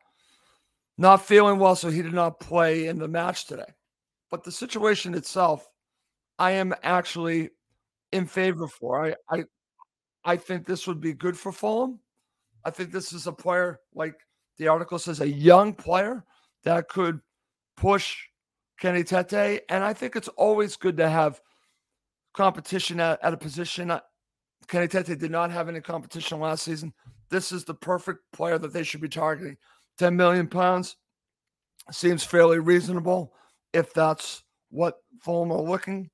not 0.98 1.26
feeling 1.26 1.60
well, 1.60 1.76
so 1.76 1.90
he 1.90 2.02
did 2.02 2.14
not 2.14 2.40
play 2.40 2.88
in 2.88 2.98
the 2.98 3.08
match 3.08 3.46
today. 3.46 3.72
But 4.32 4.44
the 4.44 4.52
situation 4.52 5.14
itself, 5.14 5.68
I 6.40 6.52
am 6.52 6.74
actually 6.84 7.50
in 8.12 8.26
favor 8.26 8.68
for. 8.68 9.06
I 9.06 9.16
I 9.30 9.44
I 10.26 10.38
think 10.38 10.66
this 10.66 10.88
would 10.88 11.02
be 11.02 11.14
good 11.14 11.38
for 11.38 11.52
Fulham. 11.52 12.00
I 12.66 12.70
think 12.70 12.92
this 12.92 13.12
is 13.14 13.28
a 13.28 13.32
player 13.34 13.80
like 13.94 14.16
the 14.58 14.68
article 14.68 15.00
says, 15.00 15.22
a 15.22 15.28
young 15.28 15.74
player 15.74 16.24
that 16.64 16.88
could 16.88 17.20
push 17.76 18.16
Kenny 18.80 19.04
Tete. 19.04 19.64
And 19.70 19.84
I 19.84 19.94
think 19.94 20.16
it's 20.16 20.28
always 20.30 20.76
good 20.76 20.98
to 20.98 21.10
have 21.10 21.42
competition 22.34 23.00
at, 23.00 23.20
at 23.24 23.34
a 23.34 23.38
position. 23.38 23.92
Uh, 24.64 24.66
Kenny 24.68 24.88
Tete 24.88 25.18
did 25.20 25.32
not 25.32 25.52
have 25.52 25.70
any 25.70 25.82
competition 25.82 26.40
last 26.40 26.64
season. 26.64 26.94
This 27.30 27.52
is 27.52 27.64
the 27.64 27.74
perfect 27.74 28.20
player 28.32 28.58
that 28.58 28.74
they 28.74 28.84
should 28.84 29.02
be 29.02 29.10
targeting. 29.10 29.58
10 29.98 30.16
million 30.16 30.48
pounds 30.48 30.96
seems 31.92 32.24
fairly 32.24 32.60
reasonable 32.60 33.34
if 33.74 33.94
that's 33.94 34.44
what 34.70 34.98
Fulham 35.22 35.52
are 35.52 35.62
looking 35.62 36.10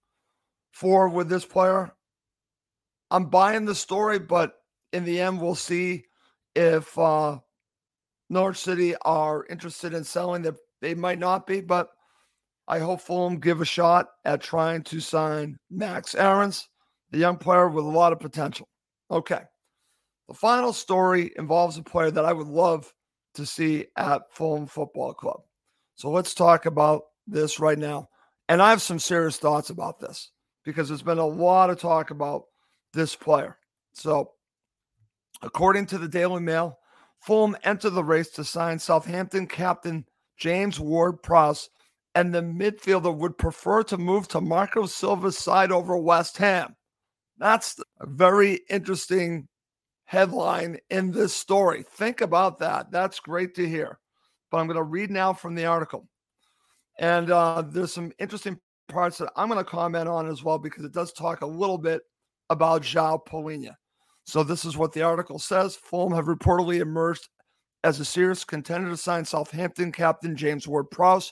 for 0.72 1.10
with 1.10 1.30
this 1.30 1.46
player. 1.46 1.92
I'm 3.12 3.26
buying 3.26 3.66
the 3.66 3.76
story, 3.76 4.20
but 4.20 4.56
in 4.94 5.04
the 5.04 5.20
end, 5.20 5.42
we'll 5.42 5.56
see 5.56 6.06
if 6.56 6.98
uh, 6.98 7.40
City 8.54 8.96
are 9.04 9.46
interested 9.50 9.94
in 9.94 10.04
selling. 10.04 10.42
They, 10.42 10.52
they 10.82 10.94
might 10.94 11.20
not 11.20 11.48
be, 11.48 11.62
but 11.62 11.90
I 12.68 12.80
hope 12.80 13.02
Fulham 13.02 13.40
give 13.40 13.62
a 13.62 13.66
shot 13.66 14.10
at 14.26 14.42
trying 14.42 14.84
to 14.84 15.00
sign 15.00 15.58
Max 15.72 16.14
Aarons, 16.16 16.68
the 17.12 17.18
young 17.18 17.38
player 17.38 17.68
with 17.68 17.86
a 17.86 17.90
lot 17.90 18.14
of 18.14 18.20
potential. 18.20 18.68
Okay. 19.10 19.42
The 20.28 20.34
final 20.34 20.74
story 20.74 21.32
involves 21.38 21.78
a 21.78 21.84
player 21.84 22.12
that 22.12 22.26
I 22.26 22.34
would 22.34 22.48
love 22.48 22.94
to 23.36 23.46
see 23.46 23.88
at 23.96 24.22
Fulham 24.32 24.68
Football 24.68 25.14
Club. 25.14 25.42
So 25.96 26.10
let's 26.12 26.34
talk 26.34 26.66
about 26.66 27.04
this 27.28 27.60
right 27.60 27.78
now. 27.78 28.10
And 28.48 28.62
I 28.62 28.70
have 28.70 28.82
some 28.82 29.00
serious 29.00 29.38
thoughts 29.38 29.70
about 29.70 30.00
this 30.00 30.32
because 30.64 30.88
there's 30.88 31.02
been 31.02 31.18
a 31.18 31.26
lot 31.26 31.70
of 31.70 31.80
talk 31.80 32.12
about 32.12 32.44
this 32.94 33.16
player. 33.16 33.58
So, 33.94 34.32
according 35.42 35.88
to 35.88 35.98
the 35.98 36.08
Daily 36.08 36.42
Mail, 36.42 36.80
Fulham 37.20 37.58
entered 37.64 37.92
the 37.92 38.04
race 38.04 38.30
to 38.32 38.44
sign 38.44 38.80
Southampton 38.80 39.48
captain 39.48 40.06
James 40.38 40.80
Ward 40.80 41.22
Prowse, 41.22 41.70
and 42.16 42.34
the 42.34 42.42
midfielder 42.42 43.16
would 43.16 43.38
prefer 43.38 43.84
to 43.84 43.98
move 43.98 44.28
to 44.30 44.42
Marco 44.42 44.86
Silva's 44.86 45.38
side 45.38 45.72
over 45.72 45.98
West 45.98 46.38
Ham. 46.38 46.76
That's 47.40 47.80
a 48.00 48.06
very 48.06 48.60
interesting 48.70 49.48
headline 50.06 50.78
in 50.90 51.12
this 51.12 51.34
story. 51.34 51.84
Think 51.84 52.22
about 52.22 52.60
that. 52.60 52.92
That's 52.92 53.20
great 53.20 53.56
to 53.56 53.68
hear. 53.68 54.00
But 54.52 54.58
I'm 54.58 54.68
going 54.68 54.78
to 54.78 54.84
read 54.84 55.10
now 55.10 55.34
from 55.34 55.56
the 55.56 55.66
article. 55.66 56.08
And 57.00 57.32
uh, 57.32 57.64
there's 57.66 57.94
some 57.94 58.12
interesting 58.20 58.60
parts 58.90 59.20
that 59.20 59.32
I'm 59.36 59.48
going 59.48 59.64
to 59.64 59.70
comment 59.70 60.10
on 60.10 60.28
as 60.28 60.44
well 60.44 60.60
because 60.60 60.84
it 60.84 60.92
does 60.92 61.14
talk 61.14 61.42
a 61.42 61.46
little 61.46 61.78
bit 61.78 62.02
about 62.50 62.82
João 62.82 63.20
Palhinha. 63.26 63.76
So 64.26 64.44
this 64.44 64.66
is 64.66 64.76
what 64.76 64.92
the 64.92 65.04
article 65.04 65.40
says. 65.40 65.76
Fulham 65.76 66.14
have 66.14 66.26
reportedly 66.26 66.82
emerged 66.82 67.30
as 67.84 68.00
a 68.00 68.06
serious 68.06 68.44
contender 68.44 68.90
to 68.90 68.98
sign 68.98 69.24
Southampton 69.24 69.92
captain 69.92 70.36
James 70.36 70.68
Ward-Prowse 70.68 71.32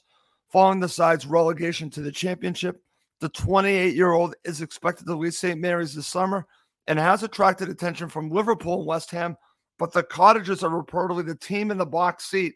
following 0.50 0.80
the 0.80 0.88
side's 0.88 1.26
relegation 1.26 1.90
to 1.90 2.02
the 2.02 2.12
championship. 2.12 2.82
The 3.20 3.30
28-year-old 3.30 4.36
is 4.46 4.62
expected 4.62 5.06
to 5.08 5.16
leave 5.16 5.34
St. 5.34 5.60
Mary's 5.60 5.96
this 5.96 6.08
summer 6.08 6.46
and 6.86 7.00
has 7.00 7.24
attracted 7.24 7.70
attention 7.70 8.10
from 8.10 8.30
Liverpool 8.30 8.80
and 8.80 8.86
West 8.86 9.12
Ham, 9.12 9.36
but 9.80 9.92
the 9.92 10.04
Cottagers 10.04 10.64
are 10.64 10.84
reportedly 10.84 11.26
the 11.26 11.36
team 11.36 11.72
in 11.72 11.78
the 11.78 11.86
box 11.86 12.26
seat. 12.26 12.56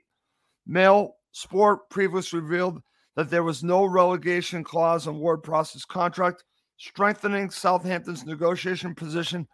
Mail 0.68 1.16
Sport 1.32 1.90
previously 1.90 2.40
revealed 2.40 2.82
that 3.16 3.30
there 3.30 3.44
was 3.44 3.64
no 3.64 3.86
relegation 3.86 4.64
clause 4.64 5.08
in 5.08 5.18
Ward-Prowse's 5.18 5.86
contract, 5.86 6.44
strengthening 6.78 7.50
Southampton's 7.50 8.26
negotiation 8.26 8.96
position. 8.96 9.48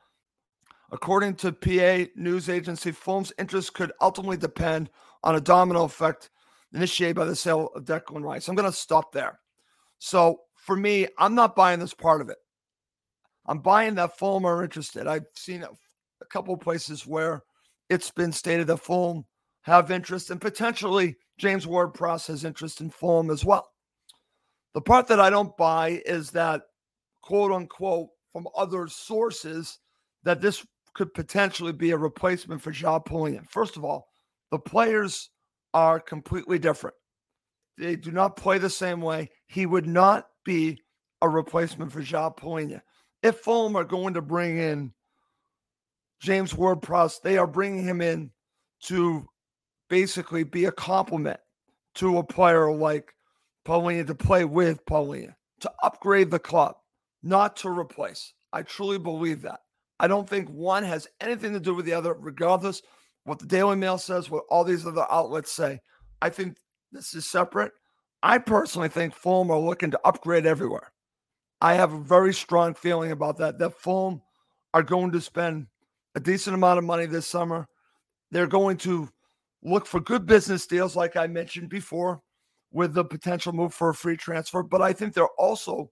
According 0.92 1.36
to 1.36 1.52
PA 1.52 2.10
news 2.16 2.50
agency, 2.50 2.92
Fulham's 2.92 3.34
interest 3.40 3.74
could 3.74 3.92
ultimately 4.02 4.38
depend 4.38 4.90
on 5.24 5.36
a 5.36 5.42
domino 5.42 5.84
effect 5.84 6.30
initiated 6.74 7.16
by 7.16 7.26
the 7.26 7.36
sale 7.36 7.70
of 7.76 7.86
Declan 7.86 8.24
Rice. 8.24 8.48
I'm 8.48 8.56
going 8.56 8.70
to 8.70 8.78
stop 8.78 9.12
there. 9.12 9.40
So 10.00 10.42
for 10.68 10.76
me, 10.76 11.08
I'm 11.18 11.34
not 11.34 11.56
buying 11.56 11.80
this 11.80 11.94
part 11.94 12.20
of 12.20 12.30
it. 12.30 12.38
I'm 13.46 13.60
buying 13.60 13.96
that 13.96 14.18
Fulham 14.20 14.46
are 14.46 14.62
interested. 14.62 15.08
I've 15.08 15.26
seen 15.34 15.64
a, 15.64 15.70
couple 16.30 16.58
places 16.58 17.08
where 17.08 17.44
it's 17.90 18.12
been 18.12 18.34
stated 18.34 18.68
that 18.68 18.82
Fulham 18.82 19.24
have 19.62 19.92
interest 19.92 20.30
and 20.30 20.42
potentially 20.42 21.16
James 21.38 21.66
Ward 21.66 21.94
Prowse 21.94 22.28
has 22.28 22.44
interest 22.44 22.82
in 22.82 22.90
Fulham 22.90 23.30
as 23.30 23.46
well. 23.46 23.70
The 24.74 24.82
part 24.82 25.08
that 25.08 25.22
I 25.22 25.30
don't 25.30 25.56
buy 25.56 26.02
is 26.06 26.32
that 26.32 26.64
quote 27.22 27.54
unquote 27.54 28.10
from 28.34 28.48
other 28.58 28.90
sources 28.90 29.80
that 30.24 30.42
this 30.42 30.66
could 30.96 31.14
potentially 31.14 31.72
be 31.72 31.92
a 31.92 31.98
replacement 31.98 32.62
for 32.62 32.74
João 32.74 33.06
Palhinha. 33.06 33.48
First 33.50 33.78
of 33.78 33.86
all, 33.86 34.10
the 34.52 34.60
players 34.60 35.30
are 35.74 36.00
completely 36.00 36.60
different. 36.60 36.96
They 37.78 37.96
do 37.96 38.12
not 38.12 38.38
play 38.38 38.58
the 38.58 38.70
same 38.70 39.02
way. 39.02 39.30
He 39.48 39.66
would 39.66 39.88
not 39.88 40.28
be 40.46 40.82
a 41.22 41.30
replacement 41.30 41.92
for 41.92 42.02
João 42.02 42.36
Palhinha. 42.36 42.82
If 43.24 43.40
Fulham 43.40 43.76
are 43.76 43.84
going 43.84 44.14
to 44.16 44.22
bring 44.22 44.58
in 44.58 44.94
James 46.20 46.56
Ward 46.56 46.82
Prowse, 46.82 47.20
they 47.20 47.38
are 47.38 47.48
bringing 47.48 47.84
him 47.84 48.02
in 48.02 48.32
to 48.84 49.28
basically 49.90 50.44
be 50.44 50.66
a 50.66 50.72
complement 50.72 51.40
to 51.96 52.18
a 52.18 52.24
player 52.24 52.72
like 52.72 53.14
Palhinha 53.66 54.06
to 54.08 54.16
play 54.16 54.46
with 54.46 54.86
Palhinha, 54.86 55.36
to 55.62 55.72
upgrade 55.84 56.32
the 56.32 56.40
club, 56.40 56.76
not 57.24 57.56
to 57.58 57.70
replace. 57.70 58.34
I 58.54 58.62
truly 58.62 58.98
believe 58.98 59.42
that. 59.44 59.60
I 60.00 60.08
don't 60.08 60.30
think 60.30 60.50
one 60.50 60.84
has 60.84 61.08
anything 61.22 61.54
to 61.54 61.60
do 61.60 61.74
with 61.74 61.86
the 61.86 61.94
other, 61.94 62.14
regardless 62.14 62.82
what 63.24 63.40
the 63.40 63.46
Daily 63.46 63.76
Mail 63.76 63.98
says, 63.98 64.30
what 64.30 64.44
all 64.50 64.64
these 64.64 64.86
other 64.86 65.06
outlets 65.12 65.52
say. 65.52 65.80
I 66.22 66.30
think 66.30 66.58
this 66.92 67.14
is 67.14 67.26
separate. 67.26 67.72
I 68.24 68.38
personally 68.38 68.90
think 68.90 69.14
Fulham 69.14 69.52
are 69.52 69.60
looking 69.60 69.92
to 69.92 70.00
upgrade 70.04 70.46
everywhere. 70.46 70.92
I 71.62 71.74
have 71.74 71.94
a 71.94 72.00
very 72.00 72.34
strong 72.34 72.74
feeling 72.74 73.12
about 73.12 73.38
that. 73.38 73.60
That 73.60 73.80
Fulham 73.80 74.22
are 74.74 74.84
going 74.84 75.12
to 75.12 75.22
spend 75.22 75.68
a 76.16 76.20
decent 76.20 76.56
amount 76.56 76.78
of 76.80 76.84
money 76.84 77.06
this 77.06 77.28
summer. 77.28 77.68
They're 78.32 78.48
going 78.48 78.78
to 78.78 79.10
look 79.64 79.86
for 79.86 80.00
good 80.00 80.26
business 80.26 80.68
deals, 80.68 80.96
like 80.96 81.16
I 81.16 81.28
mentioned 81.28 81.70
before, 81.70 82.22
with 82.72 82.94
the 82.94 83.04
potential 83.04 83.54
move 83.54 83.74
for 83.74 83.90
a 83.90 83.96
free 83.96 84.18
transfer. 84.18 84.64
But 84.64 84.82
I 84.82 84.94
think 84.94 85.14
they're 85.14 85.28
also, 85.38 85.92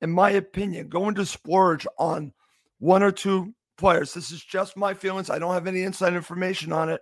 in 0.00 0.10
my 0.10 0.30
opinion, 0.30 0.88
going 0.88 1.14
to 1.16 1.26
splurge 1.26 1.86
on 1.98 2.32
one 2.78 3.02
or 3.02 3.12
two 3.12 3.54
players. 3.78 4.14
This 4.14 4.30
is 4.30 4.42
just 4.42 4.76
my 4.76 4.94
feelings. 4.94 5.30
I 5.30 5.38
don't 5.38 5.54
have 5.54 5.66
any 5.66 5.82
inside 5.82 6.14
information 6.14 6.72
on 6.72 6.88
it 6.88 7.00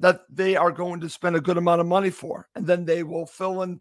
that 0.00 0.22
they 0.30 0.56
are 0.56 0.72
going 0.72 1.00
to 1.00 1.08
spend 1.08 1.36
a 1.36 1.40
good 1.40 1.58
amount 1.58 1.80
of 1.80 1.86
money 1.86 2.10
for. 2.10 2.48
And 2.54 2.66
then 2.66 2.84
they 2.84 3.02
will 3.02 3.26
fill 3.26 3.62
in 3.62 3.80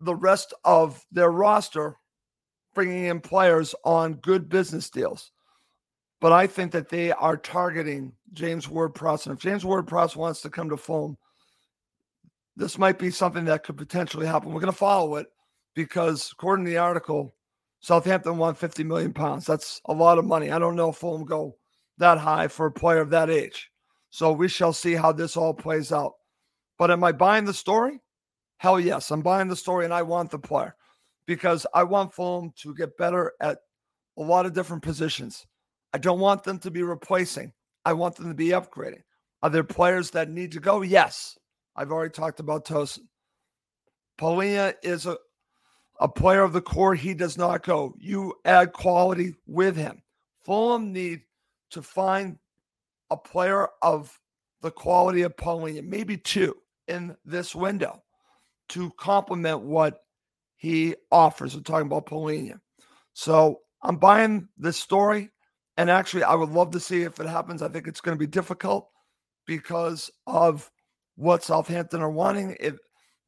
the 0.00 0.14
rest 0.14 0.52
of 0.64 1.04
their 1.12 1.30
roster, 1.30 1.96
bringing 2.74 3.04
in 3.04 3.20
players 3.20 3.74
on 3.84 4.14
good 4.14 4.48
business 4.48 4.90
deals. 4.90 5.30
But 6.20 6.32
I 6.32 6.46
think 6.46 6.72
that 6.72 6.88
they 6.88 7.12
are 7.12 7.36
targeting 7.36 8.14
James 8.32 8.68
Ward 8.68 8.94
Prowse. 8.94 9.26
And 9.26 9.36
if 9.36 9.42
James 9.42 9.64
Ward 9.64 9.86
Prowse 9.86 10.16
wants 10.16 10.40
to 10.40 10.50
come 10.50 10.70
to 10.70 10.76
Fulham, 10.76 11.18
this 12.56 12.78
might 12.78 12.98
be 12.98 13.10
something 13.10 13.44
that 13.44 13.62
could 13.62 13.76
potentially 13.76 14.26
happen. 14.26 14.52
We're 14.52 14.60
going 14.60 14.72
to 14.72 14.78
follow 14.78 15.16
it 15.16 15.26
because, 15.74 16.30
according 16.32 16.64
to 16.64 16.70
the 16.70 16.78
article, 16.78 17.34
Southampton 17.80 18.38
won 18.38 18.54
50 18.54 18.84
million 18.84 19.12
pounds. 19.12 19.44
That's 19.44 19.82
a 19.84 19.92
lot 19.92 20.18
of 20.18 20.24
money. 20.24 20.50
I 20.50 20.58
don't 20.58 20.76
know 20.76 20.90
if 20.90 20.96
Fulham 20.96 21.26
go 21.26 21.56
that 21.98 22.16
high 22.16 22.48
for 22.48 22.66
a 22.66 22.72
player 22.72 23.00
of 23.00 23.10
that 23.10 23.28
age. 23.28 23.70
So 24.14 24.30
we 24.30 24.46
shall 24.46 24.72
see 24.72 24.92
how 24.94 25.10
this 25.10 25.36
all 25.36 25.52
plays 25.52 25.90
out. 25.90 26.12
But 26.78 26.92
am 26.92 27.02
I 27.02 27.10
buying 27.10 27.46
the 27.46 27.52
story? 27.52 27.98
Hell 28.58 28.78
yes, 28.78 29.10
I'm 29.10 29.22
buying 29.22 29.48
the 29.48 29.56
story 29.56 29.84
and 29.84 29.92
I 29.92 30.02
want 30.02 30.30
the 30.30 30.38
player 30.38 30.76
because 31.26 31.66
I 31.74 31.82
want 31.82 32.14
Fulham 32.14 32.52
to 32.58 32.76
get 32.76 32.96
better 32.96 33.32
at 33.40 33.58
a 34.16 34.22
lot 34.22 34.46
of 34.46 34.52
different 34.52 34.84
positions. 34.84 35.44
I 35.92 35.98
don't 35.98 36.20
want 36.20 36.44
them 36.44 36.60
to 36.60 36.70
be 36.70 36.84
replacing, 36.84 37.54
I 37.84 37.94
want 37.94 38.14
them 38.14 38.28
to 38.28 38.34
be 38.34 38.50
upgrading. 38.50 39.02
Are 39.42 39.50
there 39.50 39.64
players 39.64 40.12
that 40.12 40.30
need 40.30 40.52
to 40.52 40.60
go? 40.60 40.82
Yes. 40.82 41.36
I've 41.74 41.90
already 41.90 42.12
talked 42.12 42.38
about 42.38 42.66
Tosin. 42.66 43.08
Palhinha 44.16 44.74
is 44.84 45.06
a, 45.06 45.18
a 45.98 46.06
player 46.06 46.42
of 46.42 46.52
the 46.52 46.62
core. 46.62 46.94
He 46.94 47.14
does 47.14 47.36
not 47.36 47.64
go. 47.64 47.96
You 47.98 48.34
add 48.44 48.74
quality 48.74 49.34
with 49.48 49.76
him. 49.76 50.04
Fulham 50.44 50.92
need 50.92 51.22
to 51.70 51.82
find 51.82 52.38
a 53.10 53.16
player 53.16 53.68
of 53.82 54.18
the 54.62 54.70
quality 54.70 55.22
of 55.22 55.36
Palhinha, 55.36 55.84
maybe 55.84 56.16
two 56.16 56.56
in 56.88 57.16
this 57.24 57.54
window 57.54 58.02
to 58.70 58.90
complement 58.98 59.60
what 59.60 60.00
he 60.56 60.96
offers. 61.10 61.54
We're 61.54 61.62
talking 61.62 61.86
about 61.86 62.06
Palhinha. 62.06 62.60
So 63.12 63.60
I'm 63.82 63.96
buying 63.96 64.48
this 64.56 64.76
story. 64.76 65.30
And 65.76 65.90
actually, 65.90 66.22
I 66.22 66.34
would 66.34 66.50
love 66.50 66.70
to 66.70 66.80
see 66.80 67.02
if 67.02 67.18
it 67.18 67.26
happens. 67.26 67.60
I 67.60 67.68
think 67.68 67.88
it's 67.88 68.00
going 68.00 68.16
to 68.16 68.20
be 68.20 68.28
difficult 68.28 68.88
because 69.46 70.10
of 70.26 70.70
what 71.16 71.42
Southampton 71.42 72.00
are 72.00 72.10
wanting. 72.10 72.56
It 72.60 72.76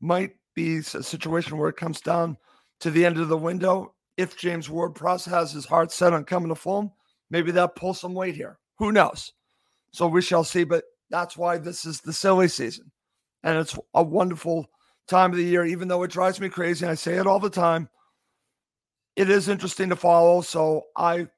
might 0.00 0.37
be 0.54 0.78
a 0.78 0.83
situation 0.83 1.59
where 1.59 1.68
it 1.68 1.76
comes 1.76 2.00
down 2.00 2.37
to 2.80 2.90
the 2.90 3.04
end 3.04 3.18
of 3.18 3.28
the 3.28 3.37
window. 3.37 3.95
If 4.16 4.38
James 4.38 4.71
Ward 4.71 4.95
Prowse 4.95 5.25
has 5.26 5.52
his 5.52 5.66
heart 5.66 5.90
set 5.90 6.12
on 6.12 6.25
coming 6.25 6.49
to 6.49 6.54
Fulham, 6.54 6.92
maybe 7.30 7.50
that 7.52 7.75
pulls 7.75 8.00
some 8.00 8.14
weight 8.14 8.37
here. 8.37 8.59
Who 8.78 8.92
knows? 8.92 9.33
So 9.96 10.06
we 10.06 10.20
shall 10.20 10.44
see. 10.44 10.64
But 10.64 10.84
that's 11.08 11.38
why 11.38 11.56
this 11.56 11.86
is 11.86 12.02
the 12.02 12.12
silly 12.12 12.48
season. 12.48 12.92
And 13.42 13.56
it's 13.56 13.78
a 13.94 14.02
wonderful 14.02 14.66
time 15.08 15.30
of 15.30 15.38
the 15.38 15.44
year, 15.44 15.64
even 15.64 15.88
though 15.88 16.02
it 16.02 16.10
drives 16.10 16.38
me 16.38 16.50
crazy. 16.50 16.84
And 16.84 16.92
I 16.92 16.97
say 16.97 17.14
it 17.14 17.26
all 17.26 17.40
the 17.40 17.49
time. 17.49 17.88
It 19.16 19.30
is 19.30 19.49
interesting 19.49 19.88
to 19.88 19.97
follow. 19.97 20.42
So 20.42 20.82
I 20.94 21.28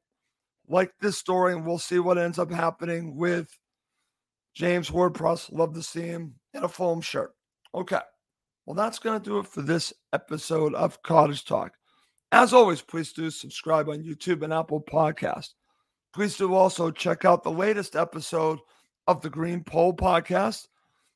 like 0.68 0.90
this 1.00 1.16
story, 1.16 1.52
and 1.52 1.64
we'll 1.64 1.78
see 1.78 2.00
what 2.00 2.18
ends 2.18 2.40
up 2.40 2.50
happening 2.50 3.16
with 3.16 3.48
James 4.54 4.90
Ward 4.90 5.14
Prowse. 5.14 5.48
Love 5.52 5.74
to 5.74 5.82
see 5.82 6.02
him 6.02 6.34
in 6.52 6.64
a 6.64 6.68
Fulham 6.68 7.00
shirt. 7.00 7.30
Okay. 7.72 8.00
Well, 8.66 8.74
that's 8.74 8.98
going 8.98 9.20
to 9.20 9.24
do 9.24 9.38
it 9.38 9.46
for 9.46 9.62
this 9.62 9.92
episode 10.12 10.74
of 10.74 11.00
Cottage 11.02 11.44
Talk. 11.44 11.74
As 12.32 12.52
always, 12.52 12.82
please 12.82 13.12
do 13.12 13.30
subscribe 13.30 13.88
on 13.88 14.02
YouTube 14.02 14.42
and 14.42 14.52
Apple 14.52 14.82
Podcast. 14.82 15.50
Please 16.14 16.36
do 16.36 16.54
also 16.54 16.90
check 16.90 17.24
out 17.24 17.42
the 17.42 17.50
latest 17.50 17.96
episode 17.96 18.58
of 19.06 19.20
the 19.20 19.30
Green 19.30 19.62
Pole 19.62 19.94
podcast, 19.94 20.68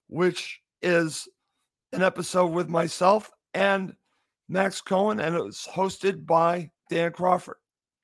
which 0.09 0.61
is 0.83 1.29
an 1.93 2.03
episode 2.03 2.53
with 2.53 2.69
myself 2.69 3.31
and 3.55 3.95
Max 4.49 4.81
Cohen, 4.81 5.21
and 5.21 5.35
it 5.35 5.43
was 5.43 5.67
hosted 5.71 6.27
by 6.27 6.71
Dan 6.91 7.13
Crawford. 7.13 7.57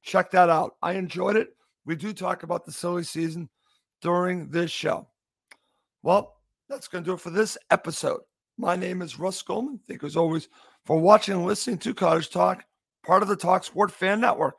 Check 0.02 0.30
that 0.30 0.48
out. 0.48 0.76
I 0.82 0.92
enjoyed 0.94 1.36
it. 1.36 1.50
We 1.84 1.96
do 1.96 2.12
talk 2.12 2.42
about 2.42 2.64
the 2.64 2.72
silly 2.72 3.02
season 3.02 3.48
during 4.00 4.48
this 4.48 4.70
show. 4.70 5.08
Well, 6.02 6.36
that's 6.68 6.88
going 6.88 7.04
to 7.04 7.10
do 7.10 7.14
it 7.14 7.20
for 7.20 7.30
this 7.30 7.58
episode. 7.70 8.20
My 8.56 8.76
name 8.76 9.02
is 9.02 9.18
Russ 9.18 9.40
Goldman. 9.42 9.80
Thank 9.86 10.02
you 10.02 10.08
as 10.08 10.16
always 10.16 10.48
for 10.84 10.98
watching 10.98 11.34
and 11.34 11.46
listening 11.46 11.78
to 11.78 11.94
Cottage 11.94 12.30
Talk, 12.30 12.64
part 13.04 13.22
of 13.22 13.28
the 13.28 13.36
Talk 13.36 13.64
Sport 13.64 13.90
Fan 13.90 14.20
Network. 14.20 14.58